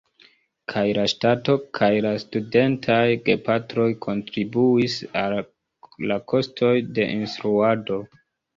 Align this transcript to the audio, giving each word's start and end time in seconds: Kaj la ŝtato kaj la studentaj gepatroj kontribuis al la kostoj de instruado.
Kaj 0.71 0.83
la 0.99 1.03
ŝtato 1.11 1.55
kaj 1.79 1.89
la 2.05 2.13
studentaj 2.23 2.97
gepatroj 3.29 3.87
kontribuis 4.07 4.97
al 5.23 5.39
la 6.13 6.21
kostoj 6.35 6.75
de 6.99 7.09
instruado. 7.23 8.03